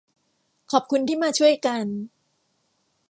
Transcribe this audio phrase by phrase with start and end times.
[0.71, 1.85] ขอบคุณที่มาช่วยกัน